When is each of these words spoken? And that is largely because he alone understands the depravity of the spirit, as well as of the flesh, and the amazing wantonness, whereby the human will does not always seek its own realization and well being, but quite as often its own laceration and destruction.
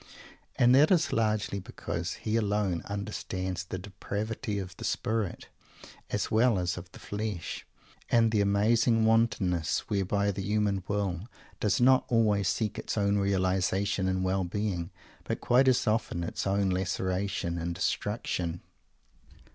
And 0.55 0.73
that 0.73 0.89
is 0.89 1.13
largely 1.13 1.59
because 1.59 2.13
he 2.13 2.35
alone 2.35 2.81
understands 2.85 3.63
the 3.63 3.77
depravity 3.77 4.57
of 4.57 4.75
the 4.77 4.83
spirit, 4.83 5.49
as 6.09 6.31
well 6.31 6.57
as 6.57 6.75
of 6.75 6.91
the 6.93 6.97
flesh, 6.97 7.67
and 8.09 8.31
the 8.31 8.41
amazing 8.41 9.05
wantonness, 9.05 9.81
whereby 9.89 10.31
the 10.31 10.41
human 10.41 10.83
will 10.87 11.27
does 11.59 11.79
not 11.79 12.05
always 12.07 12.47
seek 12.47 12.79
its 12.79 12.97
own 12.97 13.19
realization 13.19 14.07
and 14.07 14.23
well 14.23 14.43
being, 14.43 14.89
but 15.23 15.39
quite 15.39 15.67
as 15.67 15.85
often 15.85 16.23
its 16.23 16.47
own 16.47 16.71
laceration 16.71 17.59
and 17.59 17.75
destruction. 17.75 18.61